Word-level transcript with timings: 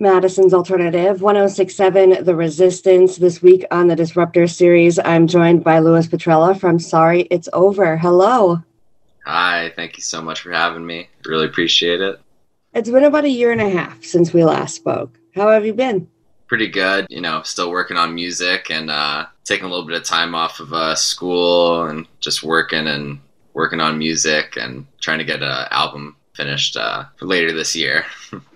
Madison's 0.00 0.54
Alternative, 0.54 1.20
1067 1.20 2.24
The 2.24 2.34
Resistance. 2.36 3.16
This 3.16 3.42
week 3.42 3.64
on 3.72 3.88
the 3.88 3.96
Disruptor 3.96 4.46
series, 4.46 4.96
I'm 5.00 5.26
joined 5.26 5.64
by 5.64 5.80
Louis 5.80 6.06
Petrella 6.06 6.58
from 6.58 6.78
Sorry 6.78 7.22
It's 7.32 7.48
Over. 7.52 7.96
Hello. 7.96 8.62
Hi, 9.26 9.72
thank 9.74 9.96
you 9.96 10.02
so 10.04 10.22
much 10.22 10.40
for 10.40 10.52
having 10.52 10.86
me. 10.86 11.08
Really 11.24 11.46
appreciate 11.46 12.00
it. 12.00 12.20
It's 12.74 12.88
been 12.88 13.02
about 13.02 13.24
a 13.24 13.28
year 13.28 13.50
and 13.50 13.60
a 13.60 13.68
half 13.68 14.04
since 14.04 14.32
we 14.32 14.44
last 14.44 14.76
spoke. 14.76 15.18
How 15.34 15.48
have 15.50 15.66
you 15.66 15.74
been? 15.74 16.08
Pretty 16.46 16.68
good. 16.68 17.08
You 17.10 17.20
know, 17.20 17.42
still 17.42 17.70
working 17.70 17.96
on 17.96 18.14
music 18.14 18.70
and 18.70 18.90
uh, 18.90 19.26
taking 19.44 19.66
a 19.66 19.68
little 19.68 19.84
bit 19.84 20.00
of 20.00 20.04
time 20.04 20.32
off 20.32 20.60
of 20.60 20.72
uh, 20.72 20.94
school 20.94 21.86
and 21.86 22.06
just 22.20 22.44
working 22.44 22.86
and 22.86 23.18
working 23.52 23.80
on 23.80 23.98
music 23.98 24.56
and 24.56 24.86
trying 25.00 25.18
to 25.18 25.24
get 25.24 25.42
an 25.42 25.66
album 25.72 26.14
finished 26.34 26.76
uh, 26.76 27.04
later 27.20 27.52
this 27.52 27.74
year. 27.74 28.04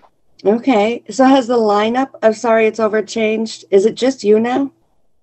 Okay. 0.45 1.03
So 1.09 1.25
has 1.25 1.47
the 1.47 1.57
lineup 1.57 2.09
of 2.21 2.35
Sorry 2.35 2.67
It's 2.67 2.79
Over 2.79 3.01
changed? 3.01 3.65
Is 3.71 3.85
it 3.85 3.95
just 3.95 4.23
you 4.23 4.39
now? 4.39 4.71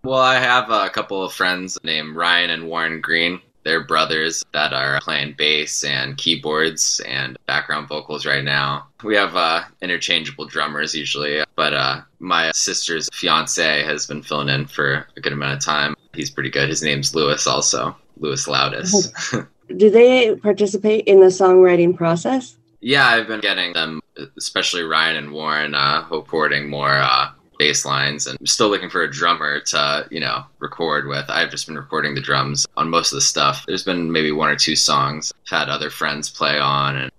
Well, 0.02 0.20
I 0.20 0.38
have 0.38 0.70
a 0.70 0.88
couple 0.88 1.22
of 1.22 1.32
friends 1.32 1.78
named 1.84 2.16
Ryan 2.16 2.50
and 2.50 2.68
Warren 2.68 3.00
Green. 3.00 3.40
They're 3.62 3.84
brothers 3.84 4.42
that 4.54 4.72
are 4.72 4.98
playing 5.02 5.34
bass 5.36 5.84
and 5.84 6.16
keyboards 6.16 7.00
and 7.06 7.36
background 7.46 7.88
vocals 7.88 8.24
right 8.24 8.42
now. 8.42 8.86
We 9.04 9.14
have 9.16 9.36
uh, 9.36 9.64
interchangeable 9.82 10.46
drummers 10.46 10.94
usually, 10.94 11.42
but 11.56 11.74
uh, 11.74 12.00
my 12.18 12.50
sister's 12.52 13.10
fiance 13.12 13.82
has 13.84 14.06
been 14.06 14.22
filling 14.22 14.48
in 14.48 14.66
for 14.66 15.06
a 15.14 15.20
good 15.20 15.34
amount 15.34 15.58
of 15.58 15.60
time. 15.62 15.94
He's 16.14 16.30
pretty 16.30 16.48
good. 16.50 16.70
His 16.70 16.82
name's 16.82 17.14
Lewis, 17.14 17.46
also 17.46 17.94
Lewis 18.16 18.46
Loudis. 18.48 19.46
Do 19.76 19.90
they 19.90 20.34
participate 20.36 21.04
in 21.04 21.20
the 21.20 21.26
songwriting 21.26 21.94
process? 21.94 22.56
Yeah, 22.80 23.06
I've 23.06 23.26
been 23.26 23.40
getting 23.40 23.74
them, 23.74 24.00
especially 24.38 24.82
Ryan 24.82 25.16
and 25.16 25.32
Warren, 25.32 25.74
uh, 25.74 26.06
recording 26.10 26.70
more 26.70 26.96
uh, 26.96 27.30
bass 27.58 27.84
lines, 27.84 28.26
and 28.26 28.38
I'm 28.40 28.46
still 28.46 28.70
looking 28.70 28.88
for 28.88 29.02
a 29.02 29.10
drummer 29.10 29.60
to, 29.60 30.08
you 30.10 30.18
know, 30.18 30.44
record 30.60 31.06
with. 31.06 31.26
I've 31.28 31.50
just 31.50 31.66
been 31.66 31.76
recording 31.76 32.14
the 32.14 32.22
drums 32.22 32.66
on 32.78 32.88
most 32.88 33.12
of 33.12 33.16
the 33.16 33.22
stuff. 33.22 33.64
There's 33.66 33.84
been 33.84 34.10
maybe 34.10 34.32
one 34.32 34.48
or 34.48 34.56
two 34.56 34.76
songs 34.76 35.30
I've 35.42 35.58
had 35.58 35.68
other 35.68 35.90
friends 35.90 36.30
play 36.30 36.58
on, 36.58 36.96
and 36.96 37.12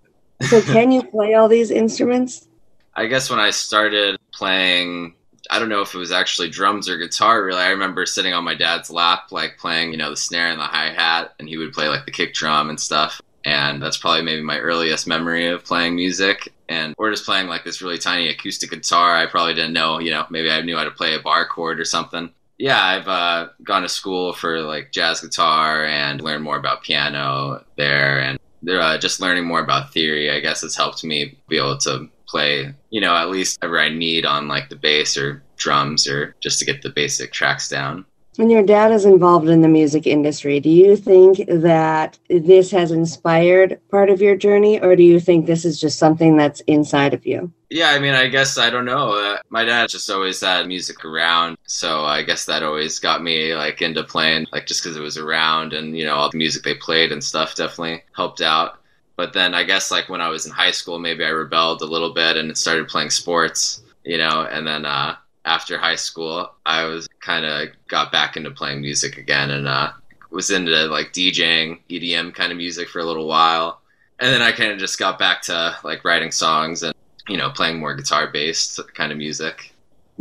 so 0.50 0.62
can 0.62 0.92
you 0.92 1.04
play 1.12 1.36
all 1.36 1.48
these 1.48 1.70
instruments? 1.70 2.48
I 2.96 3.06
guess 3.06 3.30
when 3.30 3.40
I 3.40 3.52
started 3.52 4.18
playing 4.34 5.14
I 5.50 5.60
don't 5.60 5.70
know 5.70 5.82
if 5.82 5.94
it 5.94 5.98
was 5.98 6.12
actually 6.12 6.50
drums 6.50 6.88
or 6.88 6.98
guitar 6.98 7.44
really. 7.44 7.62
I 7.62 7.70
remember 7.70 8.06
sitting 8.06 8.34
on 8.34 8.44
my 8.44 8.56
dad's 8.56 8.90
lap, 8.90 9.32
like 9.32 9.58
playing, 9.58 9.92
you 9.92 9.98
know, 9.98 10.10
the 10.10 10.18
snare 10.18 10.48
and 10.48 10.60
the 10.60 10.66
hi 10.66 10.92
hat, 10.92 11.34
and 11.40 11.50
he 11.50 11.58
would 11.58 11.74
play 11.74 11.88
like 11.88 12.06
the 12.06 12.12
kick 12.12 12.34
drum 12.34 12.70
and 12.70 12.80
stuff 12.80 13.22
and 13.46 13.82
that's 13.82 13.98
probably 13.98 14.22
maybe 14.22 14.42
my 14.42 14.60
earliest 14.60 15.08
memory 15.08 15.48
of 15.48 15.64
playing 15.66 15.96
music. 15.96 16.54
And 16.70 16.96
or 16.98 17.12
just 17.12 17.26
playing 17.26 17.48
like 17.48 17.66
this 17.66 17.82
really 17.82 17.98
tiny 17.98 18.30
acoustic 18.30 18.70
guitar. 18.70 19.18
I 19.18 19.26
probably 19.26 19.54
didn't 19.54 19.74
know 19.74 20.00
you 20.00 20.10
know 20.10 20.26
maybe 20.30 20.50
i 20.50 20.62
knew 20.62 20.78
how 20.78 20.86
to 20.86 20.92
play 20.92 21.16
a 21.16 21.20
bar 21.20 21.46
chord 21.46 21.80
or 21.80 21.86
something. 21.86 22.32
Yeah 22.58 22.82
i've 22.82 23.08
uh, 23.08 23.50
gone 23.64 23.82
to 23.82 23.90
school 23.90 24.34
for 24.34 24.62
like 24.62 24.92
jazz 24.92 25.20
guitar 25.20 25.86
and 25.86 26.22
learned 26.22 26.44
more 26.44 26.58
about 26.58 26.84
piano 26.84 27.64
there. 27.76 28.20
And 28.20 28.40
uh, 28.70 28.98
just 28.98 29.20
learning 29.20 29.46
more 29.46 29.60
about 29.60 29.92
theory 29.92 30.30
i 30.30 30.40
guess 30.40 30.62
has 30.62 30.76
helped 30.76 31.04
me 31.04 31.36
be 31.50 31.58
able 31.58 31.78
to 31.78 32.08
play 32.28 32.74
you 32.90 33.02
know 33.02 33.16
at 33.16 33.30
least 33.30 33.58
whatever 33.60 33.80
i 33.80 33.90
need 33.90 34.26
on 34.26 34.48
like 34.48 34.70
the 34.70 34.76
bass 34.76 35.18
or 35.18 35.44
drums 35.58 36.08
or 36.08 36.36
just 36.42 36.60
to 36.60 36.66
get 36.66 36.82
the 36.82 36.90
basic 36.90 37.32
tracks 37.32 37.68
down 37.68 38.06
when 38.42 38.50
your 38.50 38.64
dad 38.64 38.92
is 38.92 39.06
involved 39.06 39.48
in 39.50 39.62
the 39.62 39.68
music 39.68 40.08
industry, 40.08 40.60
do 40.60 40.68
you 40.68 40.96
think 40.96 41.46
that 41.48 42.18
this 42.28 42.72
has 42.72 42.90
inspired 42.90 43.80
part 43.92 44.10
of 44.10 44.20
your 44.20 44.36
journey, 44.36 44.82
or 44.82 44.96
do 44.96 45.04
you 45.04 45.20
think 45.20 45.46
this 45.46 45.64
is 45.64 45.80
just 45.80 46.00
something 46.00 46.36
that's 46.36 46.60
inside 46.62 47.14
of 47.14 47.24
you? 47.24 47.52
Yeah, 47.70 47.92
I 47.92 48.00
mean, 48.00 48.16
I 48.16 48.30
guess 48.30 48.58
I 48.58 48.72
don't 48.72 48.86
know. 48.86 49.12
Uh, 49.12 49.38
my 49.50 49.64
dad 49.64 49.90
just 49.90 50.10
always 50.10 50.42
had 50.42 50.68
music 50.68 51.06
around, 51.06 51.56
so 51.68 52.04
I 52.04 52.24
guess 52.24 52.46
that 52.46 52.64
always 52.64 52.98
got 52.98 53.22
me 53.22 53.54
like 53.54 53.84
into 53.84 54.04
playing, 54.04 54.48
like 54.52 54.66
just 54.66 54.82
because 54.82 54.98
it 54.98 55.02
was 55.02 55.20
around, 55.20 55.74
and 55.74 55.96
you 55.96 56.06
know, 56.06 56.16
all 56.16 56.32
the 56.32 56.40
music 56.40 56.64
they 56.64 56.74
played 56.74 57.12
and 57.12 57.24
stuff 57.24 57.54
definitely 57.54 58.02
helped 58.16 58.42
out. 58.42 58.80
But 59.18 59.34
then 59.34 59.54
I 59.54 59.62
guess 59.62 59.92
like 59.92 60.10
when 60.10 60.20
I 60.20 60.30
was 60.30 60.48
in 60.48 60.52
high 60.52 60.72
school, 60.72 60.98
maybe 60.98 61.24
I 61.24 61.30
rebelled 61.30 61.84
a 61.84 61.86
little 61.86 62.12
bit 62.12 62.38
and 62.38 62.58
started 62.58 62.88
playing 62.88 63.12
sports, 63.12 63.84
you 64.04 64.18
know, 64.18 64.48
and 64.50 64.66
then 64.66 64.84
uh, 64.84 65.16
after 65.46 65.78
high 65.78 65.96
school, 65.96 66.52
I 66.66 66.86
was 66.86 67.08
kind 67.20 67.46
of 67.46 67.70
got 67.88 68.12
back 68.12 68.38
into 68.38 68.52
playing 68.52 68.82
music 68.82 69.18
again 69.18 69.52
and 69.52 69.68
uh, 69.68 69.92
was 70.30 70.52
into 70.52 70.86
like 70.88 71.14
DJing 71.14 71.80
EDM 71.90 72.34
kind 72.34 72.52
of 72.52 72.58
music 72.58 72.90
for 72.90 73.00
a 73.00 73.06
little 73.06 73.28
while. 73.28 73.82
And 74.20 74.32
then 74.32 74.42
I 74.42 74.52
kind 74.52 74.72
of 74.72 74.80
just 74.80 75.00
got 75.00 75.18
back 75.18 75.42
to 75.44 75.76
like 75.84 76.06
writing 76.06 76.32
songs 76.32 76.84
and, 76.84 76.94
you 77.28 77.38
know, 77.38 77.50
playing 77.50 77.80
more 77.80 77.96
guitar 77.96 78.28
based 78.28 78.80
kind 78.94 79.12
of 79.12 79.18
music. 79.18 79.74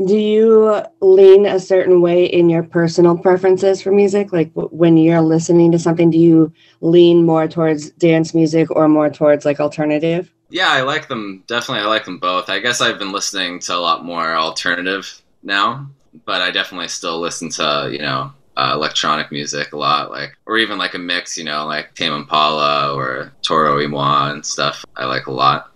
Do 0.06 0.16
you 0.16 0.82
lean 1.00 1.44
a 1.44 1.60
certain 1.60 2.00
way 2.00 2.24
in 2.24 2.48
your 2.48 2.62
personal 2.62 3.18
preferences 3.18 3.82
for 3.82 3.92
music? 3.92 4.32
Like 4.32 4.50
when 4.54 4.96
you're 4.96 5.20
listening 5.20 5.72
to 5.72 5.78
something, 5.78 6.10
do 6.10 6.18
you 6.18 6.52
lean 6.80 7.26
more 7.26 7.46
towards 7.46 7.90
dance 7.90 8.32
music 8.32 8.70
or 8.70 8.88
more 8.88 9.10
towards 9.10 9.44
like 9.44 9.60
alternative? 9.60 10.32
Yeah, 10.50 10.68
I 10.68 10.82
like 10.82 11.08
them. 11.08 11.44
Definitely, 11.46 11.84
I 11.84 11.86
like 11.86 12.04
them 12.04 12.18
both. 12.18 12.50
I 12.50 12.58
guess 12.58 12.80
I've 12.80 12.98
been 12.98 13.12
listening 13.12 13.60
to 13.60 13.74
a 13.74 13.78
lot 13.78 14.04
more 14.04 14.34
alternative 14.34 15.22
now, 15.42 15.88
but 16.24 16.42
I 16.42 16.50
definitely 16.50 16.88
still 16.88 17.20
listen 17.20 17.48
to 17.50 17.88
you 17.92 18.00
know 18.00 18.32
uh, 18.56 18.72
electronic 18.74 19.30
music 19.30 19.72
a 19.72 19.76
lot, 19.76 20.10
like 20.10 20.36
or 20.46 20.58
even 20.58 20.76
like 20.76 20.94
a 20.94 20.98
mix, 20.98 21.38
you 21.38 21.44
know, 21.44 21.66
like 21.66 21.94
Tame 21.94 22.12
Impala 22.12 22.94
or 22.94 23.32
Toro 23.42 23.76
y 23.76 23.86
Moi 23.86 24.30
and 24.30 24.44
stuff. 24.44 24.84
I 24.96 25.04
like 25.06 25.26
a 25.26 25.32
lot. 25.32 25.70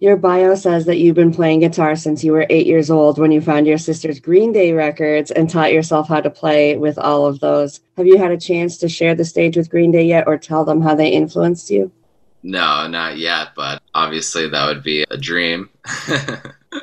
Your 0.00 0.16
bio 0.16 0.54
says 0.54 0.84
that 0.84 0.98
you've 0.98 1.16
been 1.16 1.34
playing 1.34 1.58
guitar 1.58 1.96
since 1.96 2.22
you 2.22 2.30
were 2.30 2.46
eight 2.50 2.68
years 2.68 2.88
old 2.88 3.18
when 3.18 3.32
you 3.32 3.40
found 3.40 3.66
your 3.66 3.78
sister's 3.78 4.20
Green 4.20 4.52
Day 4.52 4.72
records 4.72 5.32
and 5.32 5.50
taught 5.50 5.72
yourself 5.72 6.06
how 6.06 6.20
to 6.20 6.30
play 6.30 6.76
with 6.76 6.98
all 6.98 7.26
of 7.26 7.40
those. 7.40 7.80
Have 7.96 8.06
you 8.06 8.16
had 8.16 8.30
a 8.30 8.38
chance 8.38 8.78
to 8.78 8.88
share 8.88 9.16
the 9.16 9.24
stage 9.24 9.56
with 9.56 9.70
Green 9.70 9.90
Day 9.90 10.04
yet 10.04 10.28
or 10.28 10.38
tell 10.38 10.64
them 10.64 10.82
how 10.82 10.94
they 10.94 11.08
influenced 11.08 11.68
you? 11.68 11.90
No, 12.42 12.86
not 12.86 13.18
yet, 13.18 13.48
but 13.56 13.82
obviously 13.94 14.48
that 14.48 14.66
would 14.66 14.82
be 14.82 15.04
a 15.10 15.16
dream. 15.16 15.68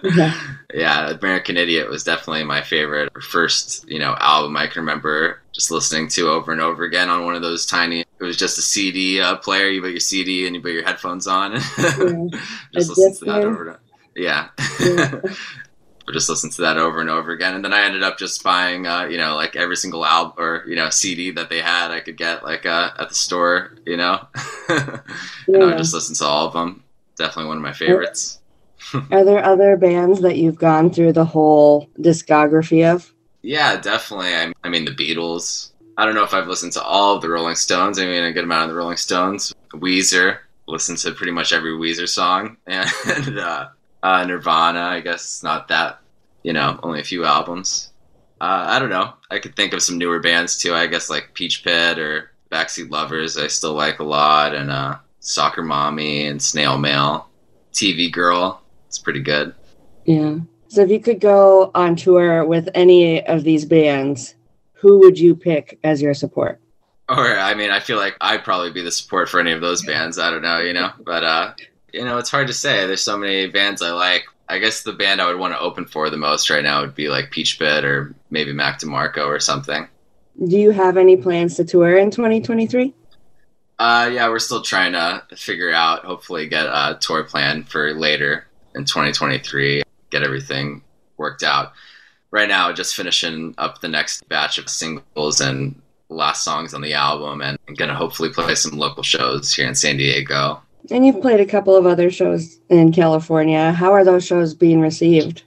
yeah. 0.03 0.39
yeah, 0.73 1.09
American 1.11 1.57
Idiot 1.57 1.89
was 1.89 2.03
definitely 2.03 2.43
my 2.43 2.61
favorite 2.61 3.11
first, 3.23 3.87
you 3.89 3.99
know, 3.99 4.15
album 4.19 4.57
I 4.57 4.67
can 4.67 4.81
remember 4.81 5.41
just 5.53 5.71
listening 5.71 6.09
to 6.09 6.29
over 6.29 6.51
and 6.51 6.59
over 6.59 6.83
again 6.83 7.09
on 7.09 7.23
one 7.23 7.35
of 7.35 7.41
those 7.41 7.65
tiny. 7.65 8.01
It 8.01 8.23
was 8.23 8.35
just 8.37 8.57
a 8.57 8.61
CD 8.61 9.21
uh, 9.21 9.37
player. 9.37 9.69
You 9.69 9.81
put 9.81 9.91
your 9.91 9.99
CD 9.99 10.45
and 10.45 10.55
you 10.55 10.61
put 10.61 10.73
your 10.73 10.83
headphones 10.83 11.27
on. 11.27 11.53
Yeah. 11.77 12.79
just 12.81 12.97
listen 12.97 13.27
to 13.27 13.33
that 13.33 13.43
over. 13.45 13.79
yeah. 14.15 14.49
yeah. 14.79 15.21
just 16.13 16.29
listen 16.29 16.49
to 16.51 16.61
that 16.61 16.77
over 16.77 17.01
and 17.01 17.09
over 17.09 17.31
again. 17.31 17.55
And 17.55 17.65
then 17.65 17.73
I 17.73 17.83
ended 17.83 18.03
up 18.03 18.17
just 18.17 18.43
buying, 18.43 18.85
uh, 18.85 19.05
you 19.05 19.17
know, 19.17 19.35
like 19.35 19.55
every 19.55 19.75
single 19.75 20.05
album 20.05 20.33
or 20.37 20.63
you 20.67 20.75
know 20.75 20.89
CD 20.89 21.31
that 21.31 21.49
they 21.49 21.61
had, 21.61 21.91
I 21.91 21.99
could 21.99 22.17
get 22.17 22.43
like 22.43 22.65
uh, 22.65 22.91
at 22.99 23.09
the 23.09 23.15
store, 23.15 23.73
you 23.85 23.97
know, 23.97 24.27
and 24.69 25.01
yeah. 25.47 25.59
I 25.59 25.65
would 25.65 25.77
just 25.77 25.93
listen 25.93 26.15
to 26.15 26.25
all 26.25 26.47
of 26.47 26.53
them. 26.53 26.83
Definitely 27.17 27.47
one 27.47 27.57
of 27.57 27.63
my 27.63 27.73
favorites. 27.73 28.39
Are 29.11 29.23
there 29.23 29.43
other 29.43 29.77
bands 29.77 30.21
that 30.21 30.37
you've 30.37 30.57
gone 30.57 30.91
through 30.91 31.13
the 31.13 31.25
whole 31.25 31.89
discography 31.99 32.85
of? 32.85 33.11
Yeah, 33.41 33.77
definitely. 33.77 34.33
I, 34.35 34.53
I 34.63 34.69
mean, 34.69 34.85
the 34.85 34.91
Beatles. 34.91 35.71
I 35.97 36.05
don't 36.05 36.15
know 36.15 36.23
if 36.23 36.33
I've 36.33 36.47
listened 36.47 36.73
to 36.73 36.83
all 36.83 37.15
of 37.15 37.21
the 37.21 37.29
Rolling 37.29 37.55
Stones. 37.55 37.99
I 37.99 38.05
mean, 38.05 38.23
a 38.23 38.33
good 38.33 38.43
amount 38.43 38.63
of 38.63 38.69
the 38.69 38.75
Rolling 38.75 38.97
Stones. 38.97 39.53
Weezer. 39.71 40.39
Listened 40.67 40.97
to 40.99 41.11
pretty 41.11 41.31
much 41.31 41.53
every 41.53 41.71
Weezer 41.73 42.09
song, 42.09 42.57
and 42.67 43.37
uh, 43.37 43.67
uh, 44.05 44.23
Nirvana, 44.23 44.81
I 44.81 45.01
guess 45.01 45.41
not 45.41 45.67
that, 45.69 45.99
you 46.43 46.53
know, 46.53 46.79
only 46.83 46.99
a 46.99 47.03
few 47.03 47.25
albums. 47.25 47.91
Uh, 48.39 48.65
I 48.67 48.77
don't 48.77 48.91
know. 48.91 49.13
I 49.31 49.39
could 49.39 49.55
think 49.55 49.73
of 49.73 49.81
some 49.81 49.97
newer 49.97 50.19
bands 50.19 50.59
too. 50.59 50.75
I 50.75 50.85
guess 50.85 51.09
like 51.09 51.33
Peach 51.33 51.63
Pit 51.63 51.97
or 51.97 52.29
Backseat 52.51 52.91
Lovers. 52.91 53.35
I 53.35 53.47
still 53.47 53.73
like 53.73 53.97
a 53.97 54.03
lot, 54.03 54.53
and 54.53 54.69
uh, 54.69 54.97
Soccer 55.21 55.63
Mommy 55.63 56.27
and 56.27 56.39
Snail 56.39 56.77
Mail, 56.77 57.29
TV 57.73 58.11
Girl. 58.11 58.61
It's 58.87 58.99
pretty 58.99 59.21
good. 59.21 59.55
Yeah. 60.05 60.37
So 60.67 60.83
if 60.83 60.91
you 60.91 60.99
could 60.99 61.19
go 61.19 61.71
on 61.73 61.95
tour 61.95 62.45
with 62.45 62.69
any 62.75 63.25
of 63.25 63.43
these 63.43 63.65
bands, 63.65 64.35
who 64.73 64.99
would 64.99 65.17
you 65.17 65.35
pick 65.35 65.79
as 65.83 65.99
your 65.99 66.13
support? 66.13 66.61
Or 67.09 67.39
I 67.39 67.55
mean, 67.55 67.71
I 67.71 67.79
feel 67.79 67.97
like 67.97 68.17
I'd 68.21 68.43
probably 68.43 68.71
be 68.71 68.83
the 68.83 68.91
support 68.91 69.29
for 69.29 69.39
any 69.39 69.51
of 69.51 69.61
those 69.61 69.83
bands. 69.83 70.19
I 70.19 70.29
don't 70.29 70.43
know, 70.43 70.59
you 70.59 70.73
know, 70.73 70.91
but 71.03 71.23
uh, 71.23 71.53
you 71.95 72.03
know, 72.03 72.17
it's 72.17 72.29
hard 72.29 72.47
to 72.47 72.53
say. 72.53 72.85
There's 72.85 73.03
so 73.03 73.17
many 73.17 73.47
bands 73.47 73.81
I 73.81 73.91
like. 73.91 74.25
I 74.49 74.59
guess 74.59 74.83
the 74.83 74.93
band 74.93 75.21
I 75.21 75.27
would 75.27 75.39
want 75.39 75.53
to 75.53 75.59
open 75.59 75.85
for 75.85 76.09
the 76.09 76.17
most 76.17 76.49
right 76.49 76.63
now 76.63 76.81
would 76.81 76.93
be 76.93 77.07
like 77.07 77.31
Peach 77.31 77.57
Pit 77.57 77.85
or 77.85 78.13
maybe 78.29 78.51
Mac 78.51 78.79
DeMarco 78.79 79.25
or 79.25 79.39
something. 79.39 79.87
Do 80.45 80.57
you 80.57 80.71
have 80.71 80.97
any 80.97 81.15
plans 81.15 81.55
to 81.55 81.63
tour 81.63 81.97
in 81.97 82.11
2023? 82.11 82.93
Uh, 83.79 84.09
yeah, 84.13 84.27
we're 84.27 84.39
still 84.39 84.61
trying 84.61 84.91
to 84.91 85.23
figure 85.35 85.71
out, 85.71 86.05
hopefully, 86.05 86.47
get 86.47 86.65
a 86.65 86.97
tour 86.99 87.23
plan 87.23 87.63
for 87.63 87.93
later 87.93 88.45
in 88.75 88.83
2023, 88.83 89.83
get 90.09 90.23
everything 90.23 90.81
worked 91.17 91.43
out. 91.43 91.71
Right 92.31 92.49
now, 92.49 92.71
just 92.73 92.95
finishing 92.95 93.55
up 93.57 93.79
the 93.79 93.87
next 93.87 94.27
batch 94.27 94.57
of 94.57 94.69
singles 94.69 95.39
and 95.39 95.81
last 96.09 96.43
songs 96.43 96.73
on 96.73 96.81
the 96.81 96.93
album, 96.93 97.41
and 97.41 97.57
I'm 97.67 97.75
gonna 97.75 97.95
hopefully 97.95 98.29
play 98.29 98.55
some 98.55 98.77
local 98.77 99.03
shows 99.03 99.53
here 99.53 99.67
in 99.67 99.75
San 99.75 99.97
Diego 99.97 100.61
And 100.91 101.05
you've 101.05 101.21
played 101.21 101.39
a 101.39 101.45
couple 101.45 101.75
of 101.75 101.85
other 101.85 102.11
shows 102.11 102.59
in 102.69 102.91
California. 102.91 103.71
How 103.71 103.91
are 103.93 104.03
those 104.03 104.25
shows 104.25 104.53
being 104.53 104.79
received? 104.79 105.43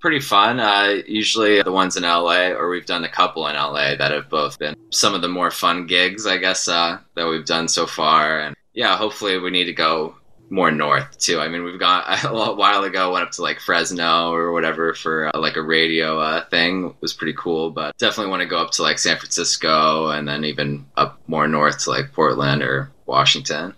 Pretty 0.00 0.20
fun. 0.20 0.58
Uh, 0.58 1.02
usually 1.06 1.62
the 1.62 1.72
ones 1.72 1.96
in 1.96 2.02
LA, 2.02 2.48
or 2.48 2.68
we've 2.68 2.86
done 2.86 3.04
a 3.04 3.08
couple 3.08 3.46
in 3.46 3.54
LA 3.54 3.94
that 3.94 4.10
have 4.10 4.28
both 4.28 4.58
been 4.58 4.74
some 4.90 5.14
of 5.14 5.22
the 5.22 5.28
more 5.28 5.50
fun 5.50 5.86
gigs, 5.86 6.26
I 6.26 6.38
guess, 6.38 6.66
uh, 6.66 6.98
that 7.14 7.28
we've 7.28 7.46
done 7.46 7.68
so 7.68 7.86
far. 7.86 8.40
And 8.40 8.56
yeah, 8.74 8.96
hopefully 8.96 9.38
we 9.38 9.50
need 9.50 9.64
to 9.64 9.72
go 9.72 10.16
more 10.50 10.70
north 10.70 11.16
too. 11.18 11.40
I 11.40 11.48
mean, 11.48 11.62
we've 11.62 11.78
got 11.78 12.24
a 12.24 12.54
while 12.54 12.82
ago 12.82 13.12
went 13.12 13.24
up 13.24 13.30
to 13.32 13.42
like 13.42 13.60
Fresno 13.60 14.32
or 14.32 14.52
whatever 14.52 14.92
for 14.92 15.34
uh, 15.34 15.38
like 15.38 15.56
a 15.56 15.62
radio 15.62 16.18
uh, 16.18 16.44
thing. 16.46 16.86
It 16.86 16.96
was 17.00 17.14
pretty 17.14 17.34
cool, 17.38 17.70
but 17.70 17.96
definitely 17.96 18.30
want 18.30 18.42
to 18.42 18.48
go 18.48 18.58
up 18.58 18.72
to 18.72 18.82
like 18.82 18.98
San 18.98 19.16
Francisco 19.16 20.08
and 20.08 20.26
then 20.28 20.44
even 20.44 20.84
up 20.96 21.20
more 21.28 21.46
north 21.48 21.84
to 21.84 21.90
like 21.90 22.12
Portland 22.12 22.62
or 22.62 22.92
Washington 23.06 23.74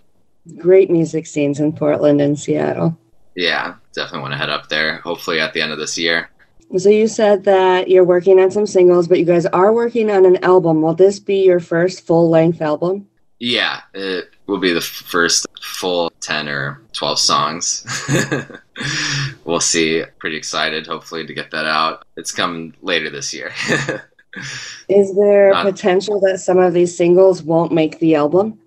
great 0.57 0.89
music 0.89 1.27
scenes 1.27 1.59
in 1.59 1.73
Portland 1.73 2.21
and 2.21 2.39
Seattle. 2.39 2.97
Yeah, 3.35 3.75
definitely 3.93 4.21
want 4.21 4.33
to 4.33 4.37
head 4.37 4.49
up 4.49 4.69
there. 4.69 4.99
Hopefully 4.99 5.39
at 5.39 5.53
the 5.53 5.61
end 5.61 5.71
of 5.71 5.77
this 5.77 5.97
year. 5.97 6.29
So 6.77 6.89
you 6.89 7.07
said 7.07 7.43
that 7.43 7.89
you're 7.89 8.03
working 8.03 8.39
on 8.39 8.51
some 8.51 8.65
singles, 8.65 9.07
but 9.07 9.19
you 9.19 9.25
guys 9.25 9.45
are 9.47 9.71
working 9.71 10.09
on 10.09 10.25
an 10.25 10.43
album. 10.43 10.81
Will 10.81 10.95
this 10.95 11.19
be 11.19 11.43
your 11.43 11.59
first 11.59 12.05
full 12.05 12.29
length 12.29 12.61
album? 12.61 13.07
Yeah, 13.39 13.81
it 13.93 14.29
will 14.47 14.59
be 14.59 14.73
the 14.73 14.81
first 14.81 15.45
full 15.61 16.11
10 16.21 16.47
or 16.47 16.81
12 16.93 17.19
songs. 17.19 17.85
we'll 19.45 19.59
see. 19.59 20.03
Pretty 20.19 20.37
excited, 20.37 20.87
hopefully, 20.87 21.25
to 21.25 21.33
get 21.33 21.51
that 21.51 21.65
out. 21.65 22.05
It's 22.17 22.31
coming 22.31 22.73
later 22.81 23.09
this 23.09 23.33
year. 23.33 23.51
Is 24.89 25.15
there 25.15 25.51
Not- 25.51 25.65
potential 25.65 26.19
that 26.21 26.39
some 26.39 26.57
of 26.57 26.73
these 26.73 26.95
singles 26.95 27.43
won't 27.43 27.71
make 27.71 27.99
the 27.99 28.15
album? 28.15 28.59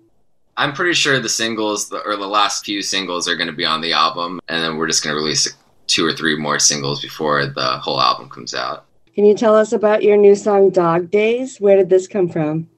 I'm 0.59 0.73
pretty 0.73 0.93
sure 0.93 1.21
the 1.21 1.29
singles 1.29 1.89
or 1.89 2.17
the 2.17 2.27
last 2.27 2.65
few 2.65 2.81
singles 2.81 3.29
are 3.29 3.37
going 3.37 3.47
to 3.47 3.55
be 3.55 3.63
on 3.63 3.79
the 3.79 3.93
album, 3.93 4.41
and 4.49 4.61
then 4.61 4.75
we're 4.75 4.87
just 4.87 5.01
going 5.01 5.15
to 5.15 5.17
release 5.17 5.47
two 5.87 6.05
or 6.05 6.11
three 6.11 6.35
more 6.35 6.59
singles 6.59 7.01
before 7.01 7.45
the 7.45 7.77
whole 7.77 8.01
album 8.01 8.29
comes 8.29 8.53
out. 8.53 8.83
Can 9.15 9.23
you 9.23 9.37
tell 9.37 9.55
us 9.55 9.71
about 9.71 10.03
your 10.03 10.17
new 10.17 10.35
song 10.35 10.69
Dog 10.69 11.11
Days? 11.11 11.61
Where 11.61 11.77
did 11.77 11.89
this 11.89 12.09
come 12.09 12.27
from? 12.27 12.69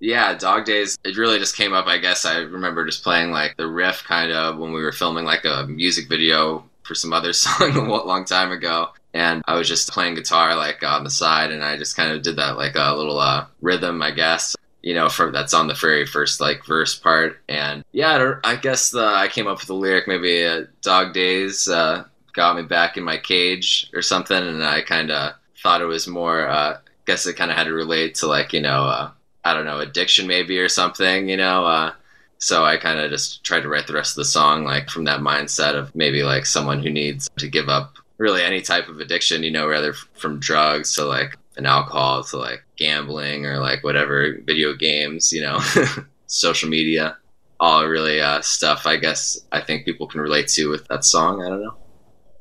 Yeah, 0.00 0.34
Dog 0.34 0.66
Days. 0.66 0.98
It 1.02 1.16
really 1.16 1.38
just 1.38 1.56
came 1.56 1.72
up. 1.72 1.86
I 1.86 1.96
guess 1.96 2.26
I 2.26 2.40
remember 2.40 2.84
just 2.84 3.02
playing 3.02 3.30
like 3.30 3.56
the 3.56 3.66
riff 3.66 4.04
kind 4.04 4.30
of 4.30 4.58
when 4.58 4.74
we 4.74 4.82
were 4.82 4.92
filming 4.92 5.24
like 5.24 5.46
a 5.46 5.66
music 5.66 6.10
video 6.10 6.68
for 6.82 6.94
some 6.94 7.14
other 7.14 7.32
song 7.32 7.74
a 7.74 8.04
long 8.04 8.26
time 8.26 8.52
ago. 8.52 8.88
And 9.14 9.40
I 9.46 9.56
was 9.56 9.66
just 9.66 9.90
playing 9.90 10.14
guitar 10.14 10.54
like 10.56 10.82
on 10.84 11.04
the 11.04 11.10
side, 11.10 11.52
and 11.52 11.64
I 11.64 11.78
just 11.78 11.96
kind 11.96 12.12
of 12.12 12.20
did 12.20 12.36
that 12.36 12.58
like 12.58 12.76
a 12.76 12.94
little 12.94 13.18
uh, 13.18 13.46
rhythm, 13.62 14.02
I 14.02 14.10
guess 14.10 14.54
you 14.82 14.94
know, 14.94 15.08
from 15.08 15.32
that's 15.32 15.54
on 15.54 15.68
the 15.68 15.74
very 15.74 16.06
first 16.06 16.40
like 16.40 16.64
verse 16.64 16.96
part. 16.96 17.40
And 17.48 17.84
yeah, 17.92 18.34
I 18.44 18.56
guess 18.56 18.90
the, 18.90 19.04
I 19.04 19.28
came 19.28 19.46
up 19.46 19.58
with 19.58 19.66
the 19.66 19.74
lyric 19.74 20.08
maybe 20.08 20.44
uh, 20.44 20.64
"Dog 20.82 21.12
Days" 21.12 21.68
uh, 21.68 22.04
got 22.32 22.56
me 22.56 22.62
back 22.62 22.96
in 22.96 23.04
my 23.04 23.18
cage 23.18 23.90
or 23.94 24.02
something, 24.02 24.36
and 24.36 24.64
I 24.64 24.82
kind 24.82 25.10
of 25.10 25.34
thought 25.62 25.82
it 25.82 25.86
was 25.86 26.06
more. 26.06 26.48
Uh, 26.48 26.74
I 26.74 26.78
guess 27.06 27.26
it 27.26 27.36
kind 27.36 27.50
of 27.50 27.56
had 27.56 27.64
to 27.64 27.72
relate 27.72 28.14
to 28.16 28.26
like 28.26 28.52
you 28.52 28.60
know, 28.60 28.84
uh, 28.84 29.10
I 29.44 29.54
don't 29.54 29.66
know, 29.66 29.80
addiction 29.80 30.26
maybe 30.26 30.58
or 30.58 30.68
something, 30.68 31.28
you 31.28 31.36
know. 31.36 31.66
Uh, 31.66 31.92
so 32.38 32.64
I 32.64 32.78
kind 32.78 32.98
of 32.98 33.10
just 33.10 33.44
tried 33.44 33.60
to 33.60 33.68
write 33.68 33.86
the 33.86 33.92
rest 33.92 34.12
of 34.12 34.16
the 34.16 34.24
song 34.24 34.64
like 34.64 34.88
from 34.88 35.04
that 35.04 35.20
mindset 35.20 35.74
of 35.74 35.94
maybe 35.94 36.22
like 36.22 36.46
someone 36.46 36.82
who 36.82 36.88
needs 36.88 37.28
to 37.38 37.48
give 37.48 37.68
up 37.68 37.96
really 38.16 38.42
any 38.42 38.60
type 38.60 38.88
of 38.88 39.00
addiction, 39.00 39.42
you 39.42 39.50
know, 39.50 39.68
rather 39.68 39.92
from 39.92 40.40
drugs 40.40 40.94
to 40.94 41.04
like 41.04 41.36
an 41.56 41.66
alcohol 41.66 42.24
to 42.24 42.36
like 42.36 42.64
gambling 42.76 43.46
or 43.46 43.58
like 43.58 43.82
whatever 43.84 44.38
video 44.44 44.74
games, 44.74 45.32
you 45.32 45.42
know, 45.42 45.60
social 46.26 46.68
media, 46.68 47.16
all 47.58 47.86
really 47.86 48.20
uh, 48.20 48.40
stuff. 48.40 48.86
I 48.86 48.96
guess 48.96 49.38
I 49.52 49.60
think 49.60 49.84
people 49.84 50.06
can 50.06 50.20
relate 50.20 50.48
to 50.48 50.68
with 50.68 50.86
that 50.88 51.04
song. 51.04 51.42
I 51.42 51.48
don't 51.48 51.62
know. 51.62 51.76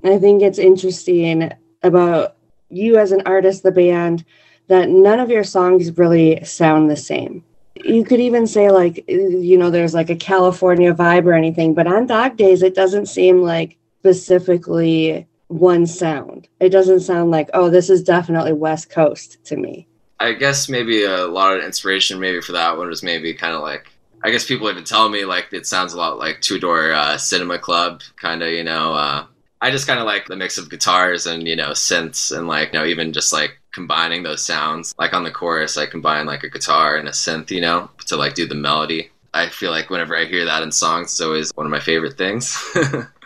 I 0.03 0.17
think 0.17 0.41
it's 0.41 0.59
interesting 0.59 1.51
about 1.83 2.35
you 2.69 2.97
as 2.97 3.11
an 3.11 3.23
artist, 3.25 3.63
the 3.63 3.71
band, 3.71 4.23
that 4.67 4.89
none 4.89 5.19
of 5.19 5.29
your 5.29 5.43
songs 5.43 5.97
really 5.97 6.43
sound 6.45 6.89
the 6.89 6.95
same. 6.95 7.43
You 7.83 8.03
could 8.03 8.19
even 8.19 8.45
say 8.45 8.71
like 8.71 9.03
you 9.07 9.57
know 9.57 9.69
there's 9.69 9.93
like 9.93 10.09
a 10.09 10.15
California 10.15 10.93
vibe 10.93 11.25
or 11.25 11.33
anything, 11.33 11.73
but 11.73 11.87
on 11.87 12.07
Dog 12.07 12.37
Days 12.37 12.61
it 12.61 12.75
doesn't 12.75 13.07
seem 13.07 13.41
like 13.41 13.77
specifically 13.99 15.27
one 15.49 15.85
sound. 15.85 16.47
It 16.59 16.69
doesn't 16.69 17.01
sound 17.01 17.31
like, 17.31 17.49
oh, 17.53 17.69
this 17.69 17.89
is 17.89 18.01
definitely 18.01 18.53
West 18.53 18.89
Coast 18.89 19.43
to 19.45 19.57
me. 19.57 19.87
I 20.19 20.33
guess 20.33 20.69
maybe 20.69 21.03
a 21.03 21.27
lot 21.27 21.57
of 21.57 21.63
inspiration 21.63 22.19
maybe 22.19 22.41
for 22.41 22.51
that 22.53 22.77
one 22.77 22.87
was 22.87 23.03
maybe 23.03 23.33
kind 23.33 23.53
of 23.53 23.61
like 23.61 23.91
I 24.23 24.31
guess 24.31 24.45
people 24.45 24.67
have 24.67 24.75
been 24.75 24.83
telling 24.83 25.13
me 25.13 25.25
like 25.25 25.47
it 25.53 25.65
sounds 25.65 25.93
a 25.93 25.97
lot 25.97 26.17
like 26.17 26.41
Two 26.41 26.59
Door 26.59 26.91
uh, 26.91 27.17
Cinema 27.17 27.57
Club, 27.57 28.01
kind 28.17 28.43
of 28.43 28.49
you 28.49 28.63
know. 28.63 28.93
Uh, 28.93 29.25
I 29.61 29.71
just 29.71 29.87
kind 29.87 29.99
of 29.99 30.05
like 30.05 30.27
the 30.27 30.35
mix 30.35 30.57
of 30.57 30.69
guitars 30.69 31.25
and 31.25 31.47
you 31.47 31.55
know 31.55 31.69
synths 31.69 32.35
and 32.35 32.47
like 32.47 32.73
you 32.73 32.79
know 32.79 32.85
even 32.85 33.13
just 33.13 33.31
like 33.31 33.59
combining 33.71 34.23
those 34.23 34.43
sounds. 34.43 34.93
Like 34.99 35.13
on 35.13 35.23
the 35.23 35.31
chorus, 35.31 35.77
I 35.77 35.85
combine 35.85 36.25
like 36.25 36.43
a 36.43 36.49
guitar 36.49 36.97
and 36.97 37.07
a 37.07 37.11
synth, 37.11 37.49
you 37.49 37.61
know, 37.61 37.89
to 38.07 38.17
like 38.17 38.33
do 38.33 38.45
the 38.45 38.55
melody. 38.55 39.09
I 39.33 39.47
feel 39.47 39.71
like 39.71 39.89
whenever 39.89 40.17
I 40.17 40.25
hear 40.25 40.43
that 40.45 40.63
in 40.63 40.71
songs, 40.71 41.11
it's 41.11 41.21
always 41.21 41.51
one 41.55 41.65
of 41.65 41.71
my 41.71 41.79
favorite 41.79 42.17
things. 42.17 42.61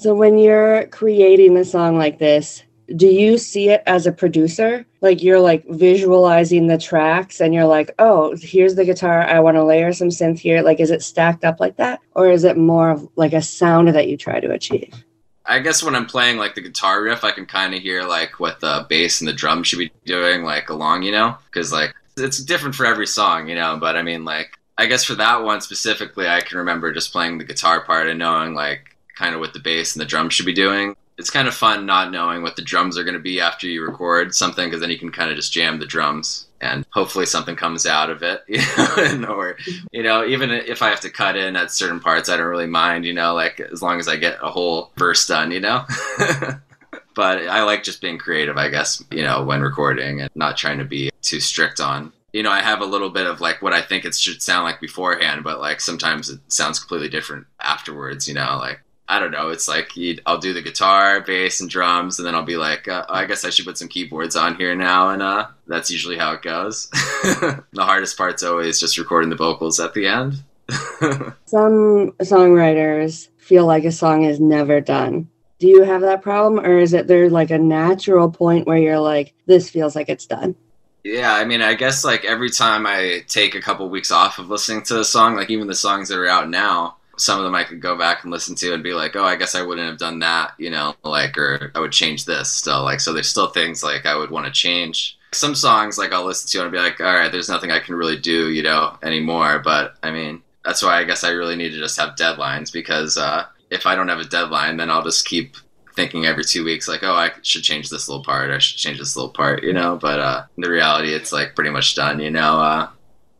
So 0.00 0.14
when 0.14 0.38
you're 0.38 0.86
creating 0.86 1.58
a 1.58 1.64
song 1.66 1.98
like 1.98 2.18
this, 2.18 2.62
do 2.96 3.06
you 3.06 3.36
see 3.36 3.68
it 3.68 3.82
as 3.86 4.06
a 4.06 4.12
producer? 4.12 4.86
Like 5.02 5.22
you're 5.22 5.40
like 5.40 5.68
visualizing 5.68 6.68
the 6.68 6.78
tracks 6.78 7.38
and 7.38 7.52
you're 7.52 7.66
like, 7.66 7.94
oh, 7.98 8.34
here's 8.40 8.76
the 8.76 8.86
guitar. 8.86 9.20
I 9.20 9.40
want 9.40 9.58
to 9.58 9.62
layer 9.62 9.92
some 9.92 10.08
synth 10.08 10.38
here. 10.38 10.62
Like, 10.62 10.80
is 10.80 10.90
it 10.90 11.02
stacked 11.02 11.44
up 11.44 11.60
like 11.60 11.76
that? 11.76 12.00
Or 12.14 12.30
is 12.30 12.44
it 12.44 12.56
more 12.56 12.92
of 12.92 13.06
like 13.16 13.34
a 13.34 13.42
sound 13.42 13.88
that 13.88 14.08
you 14.08 14.16
try 14.16 14.40
to 14.40 14.50
achieve? 14.50 15.04
I 15.44 15.58
guess 15.58 15.82
when 15.82 15.94
I'm 15.94 16.06
playing 16.06 16.38
like 16.38 16.54
the 16.54 16.62
guitar 16.62 17.02
riff, 17.02 17.22
I 17.22 17.32
can 17.32 17.44
kind 17.44 17.74
of 17.74 17.82
hear 17.82 18.02
like 18.02 18.40
what 18.40 18.60
the 18.60 18.86
bass 18.88 19.20
and 19.20 19.28
the 19.28 19.34
drum 19.34 19.62
should 19.62 19.80
be 19.80 19.92
doing 20.06 20.44
like 20.44 20.70
along, 20.70 21.02
you 21.02 21.12
know? 21.12 21.36
Because 21.44 21.74
like 21.74 21.94
it's 22.16 22.42
different 22.42 22.74
for 22.74 22.86
every 22.86 23.06
song, 23.06 23.48
you 23.48 23.54
know? 23.54 23.76
But 23.78 23.96
I 23.98 24.02
mean, 24.02 24.24
like, 24.24 24.58
I 24.78 24.86
guess 24.86 25.04
for 25.04 25.16
that 25.16 25.42
one 25.42 25.60
specifically, 25.60 26.26
I 26.26 26.40
can 26.40 26.56
remember 26.56 26.90
just 26.90 27.12
playing 27.12 27.36
the 27.36 27.44
guitar 27.44 27.82
part 27.82 28.08
and 28.08 28.18
knowing 28.18 28.54
like 28.54 28.89
kind 29.20 29.34
of 29.34 29.40
what 29.40 29.52
the 29.52 29.58
bass 29.58 29.94
and 29.94 30.00
the 30.00 30.06
drums 30.06 30.32
should 30.32 30.46
be 30.46 30.54
doing. 30.54 30.96
It's 31.18 31.28
kind 31.28 31.46
of 31.46 31.54
fun 31.54 31.84
not 31.84 32.10
knowing 32.10 32.42
what 32.42 32.56
the 32.56 32.62
drums 32.62 32.96
are 32.96 33.04
going 33.04 33.14
to 33.14 33.20
be 33.20 33.40
after 33.40 33.66
you 33.66 33.84
record 33.84 34.34
something 34.34 34.66
because 34.66 34.80
then 34.80 34.90
you 34.90 34.98
can 34.98 35.12
kind 35.12 35.30
of 35.30 35.36
just 35.36 35.52
jam 35.52 35.78
the 35.78 35.86
drums 35.86 36.46
and 36.62 36.86
hopefully 36.90 37.26
something 37.26 37.54
comes 37.54 37.84
out 37.84 38.08
of 38.08 38.22
it, 38.22 38.42
you 38.48 39.18
know, 39.18 39.34
or 39.34 39.58
you 39.92 40.02
know, 40.02 40.24
even 40.24 40.50
if 40.50 40.80
I 40.80 40.88
have 40.88 41.00
to 41.00 41.10
cut 41.10 41.36
in 41.36 41.56
at 41.56 41.70
certain 41.70 42.00
parts, 42.00 42.30
I 42.30 42.38
don't 42.38 42.46
really 42.46 42.66
mind, 42.66 43.04
you 43.04 43.12
know, 43.12 43.34
like 43.34 43.60
as 43.60 43.82
long 43.82 44.00
as 44.00 44.08
I 44.08 44.16
get 44.16 44.38
a 44.42 44.50
whole 44.50 44.90
verse 44.96 45.26
done, 45.26 45.50
you 45.52 45.60
know. 45.60 45.84
but 47.14 47.46
I 47.46 47.62
like 47.64 47.82
just 47.82 48.00
being 48.00 48.16
creative, 48.16 48.56
I 48.56 48.70
guess, 48.70 49.04
you 49.10 49.22
know, 49.22 49.44
when 49.44 49.60
recording 49.60 50.22
and 50.22 50.30
not 50.34 50.56
trying 50.56 50.78
to 50.78 50.84
be 50.84 51.10
too 51.20 51.40
strict 51.40 51.80
on 51.80 52.12
you 52.32 52.44
know, 52.44 52.50
I 52.50 52.60
have 52.60 52.80
a 52.80 52.86
little 52.86 53.10
bit 53.10 53.26
of 53.26 53.40
like 53.40 53.60
what 53.60 53.72
I 53.72 53.82
think 53.82 54.04
it 54.04 54.14
should 54.14 54.40
sound 54.40 54.64
like 54.64 54.80
beforehand, 54.80 55.42
but 55.42 55.58
like 55.58 55.80
sometimes 55.80 56.30
it 56.30 56.40
sounds 56.46 56.78
completely 56.78 57.08
different 57.08 57.46
afterwards, 57.60 58.28
you 58.28 58.34
know, 58.34 58.56
like 58.58 58.80
I 59.10 59.18
don't 59.18 59.32
know. 59.32 59.48
It's 59.48 59.66
like 59.66 59.90
I'll 60.24 60.38
do 60.38 60.52
the 60.52 60.62
guitar, 60.62 61.20
bass, 61.20 61.60
and 61.60 61.68
drums, 61.68 62.20
and 62.20 62.26
then 62.26 62.36
I'll 62.36 62.44
be 62.44 62.56
like, 62.56 62.86
uh, 62.86 63.04
I 63.08 63.24
guess 63.24 63.44
I 63.44 63.50
should 63.50 63.64
put 63.64 63.76
some 63.76 63.88
keyboards 63.88 64.36
on 64.36 64.54
here 64.54 64.76
now, 64.76 65.10
and 65.10 65.20
uh, 65.20 65.48
that's 65.66 65.90
usually 65.90 66.16
how 66.16 66.32
it 66.32 66.42
goes. 66.42 66.88
the 66.92 67.64
hardest 67.78 68.16
part's 68.16 68.44
always 68.44 68.78
just 68.78 68.98
recording 68.98 69.28
the 69.28 69.34
vocals 69.34 69.80
at 69.80 69.94
the 69.94 70.06
end. 70.06 70.34
some 71.44 72.12
songwriters 72.22 73.26
feel 73.38 73.66
like 73.66 73.84
a 73.84 73.90
song 73.90 74.22
is 74.22 74.38
never 74.38 74.80
done. 74.80 75.28
Do 75.58 75.66
you 75.66 75.82
have 75.82 76.02
that 76.02 76.22
problem, 76.22 76.64
or 76.64 76.78
is 76.78 76.94
it 76.94 77.08
there 77.08 77.28
like 77.28 77.50
a 77.50 77.58
natural 77.58 78.30
point 78.30 78.68
where 78.68 78.78
you're 78.78 79.00
like, 79.00 79.34
this 79.46 79.68
feels 79.68 79.96
like 79.96 80.08
it's 80.08 80.26
done? 80.26 80.54
Yeah, 81.02 81.34
I 81.34 81.44
mean, 81.44 81.62
I 81.62 81.74
guess 81.74 82.04
like 82.04 82.24
every 82.24 82.50
time 82.50 82.86
I 82.86 83.24
take 83.26 83.56
a 83.56 83.60
couple 83.60 83.88
weeks 83.88 84.12
off 84.12 84.38
of 84.38 84.50
listening 84.50 84.84
to 84.84 85.00
a 85.00 85.04
song, 85.04 85.34
like 85.34 85.50
even 85.50 85.66
the 85.66 85.74
songs 85.74 86.08
that 86.10 86.18
are 86.18 86.28
out 86.28 86.48
now, 86.48 86.98
some 87.20 87.38
of 87.38 87.44
them 87.44 87.54
I 87.54 87.64
could 87.64 87.80
go 87.80 87.98
back 87.98 88.22
and 88.22 88.32
listen 88.32 88.54
to 88.56 88.72
and 88.72 88.82
be 88.82 88.94
like, 88.94 89.14
oh, 89.14 89.24
I 89.24 89.36
guess 89.36 89.54
I 89.54 89.60
wouldn't 89.60 89.86
have 89.86 89.98
done 89.98 90.20
that, 90.20 90.54
you 90.56 90.70
know, 90.70 90.94
like, 91.04 91.36
or 91.36 91.70
I 91.74 91.80
would 91.80 91.92
change 91.92 92.24
this 92.24 92.50
still. 92.50 92.82
Like, 92.82 93.00
so 93.00 93.12
there's 93.12 93.28
still 93.28 93.48
things 93.48 93.82
like 93.82 94.06
I 94.06 94.16
would 94.16 94.30
want 94.30 94.46
to 94.46 94.52
change. 94.52 95.18
Some 95.32 95.54
songs 95.54 95.98
like 95.98 96.12
I'll 96.12 96.24
listen 96.24 96.48
to 96.48 96.64
and 96.64 96.72
be 96.72 96.78
like, 96.78 96.98
all 96.98 97.14
right, 97.14 97.30
there's 97.30 97.48
nothing 97.48 97.70
I 97.70 97.78
can 97.78 97.94
really 97.94 98.18
do, 98.18 98.50
you 98.50 98.62
know, 98.62 98.96
anymore. 99.02 99.58
But 99.58 99.96
I 100.02 100.10
mean, 100.10 100.42
that's 100.64 100.82
why 100.82 100.98
I 100.98 101.04
guess 101.04 101.22
I 101.22 101.30
really 101.30 101.56
need 101.56 101.70
to 101.70 101.78
just 101.78 102.00
have 102.00 102.16
deadlines 102.16 102.72
because 102.72 103.18
uh, 103.18 103.44
if 103.70 103.86
I 103.86 103.94
don't 103.94 104.08
have 104.08 104.20
a 104.20 104.24
deadline, 104.24 104.78
then 104.78 104.90
I'll 104.90 105.04
just 105.04 105.26
keep 105.26 105.56
thinking 105.94 106.24
every 106.24 106.44
two 106.44 106.64
weeks 106.64 106.86
like 106.86 107.02
oh 107.02 107.14
i 107.14 107.32
should 107.42 107.64
change 107.64 107.90
this 107.90 108.08
little 108.08 108.22
part 108.22 108.50
i 108.50 108.58
should 108.58 108.78
change 108.78 108.96
this 108.96 109.16
little 109.16 109.32
part 109.32 109.64
you 109.64 109.72
know 109.72 109.96
but 109.96 110.20
uh 110.20 110.44
in 110.56 110.62
the 110.62 110.70
reality 110.70 111.12
it's 111.12 111.32
like 111.32 111.56
pretty 111.56 111.68
much 111.68 111.96
done 111.96 112.20
you 112.20 112.30
know 112.30 112.60
uh 112.60 112.88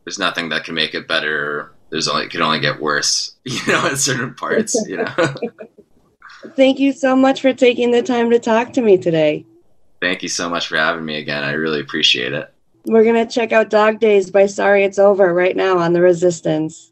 there's 0.03 0.19
nothing 0.19 0.49
that 0.49 0.65
can 0.65 0.75
make 0.75 0.93
it 0.93 1.07
better 1.07 1.71
there's 1.91 2.07
only 2.07 2.25
it 2.25 2.31
could 2.31 2.41
only 2.41 2.59
get 2.59 2.81
worse, 2.81 3.35
you 3.43 3.59
know, 3.67 3.85
in 3.87 3.97
certain 3.97 4.33
parts, 4.33 4.75
you 4.87 4.97
know. 4.97 5.13
Thank 6.55 6.79
you 6.79 6.91
so 6.91 7.15
much 7.15 7.41
for 7.41 7.53
taking 7.53 7.91
the 7.91 8.01
time 8.01 8.31
to 8.31 8.39
talk 8.39 8.73
to 8.73 8.81
me 8.81 8.97
today. 8.97 9.45
Thank 10.01 10.23
you 10.23 10.29
so 10.29 10.49
much 10.49 10.67
for 10.67 10.77
having 10.77 11.05
me 11.05 11.17
again. 11.17 11.43
I 11.43 11.51
really 11.51 11.79
appreciate 11.79 12.33
it. 12.33 12.51
We're 12.85 13.03
going 13.03 13.27
to 13.27 13.31
check 13.31 13.51
out 13.51 13.69
Dog 13.69 13.99
Days 13.99 14.31
by 14.31 14.47
Sorry 14.47 14.83
It's 14.83 14.97
Over 14.97 15.31
right 15.35 15.55
now 15.55 15.77
on 15.77 15.93
The 15.93 16.01
Resistance. 16.01 16.90